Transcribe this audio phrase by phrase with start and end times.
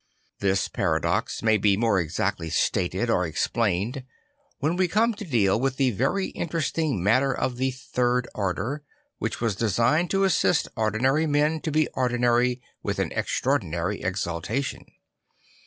[0.39, 4.03] This paradox may be more exactly stated or explained
[4.57, 8.81] when we come to deal with the very interesting matter of the Third Order,
[9.19, 14.87] which was designed to assist ordinary men to be ordinary with an extraordinary exultation.